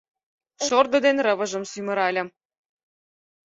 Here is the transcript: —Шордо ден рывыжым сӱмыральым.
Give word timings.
—Шордо 0.65 0.97
ден 1.05 1.17
рывыжым 1.25 1.63
сӱмыральым. 1.71 2.27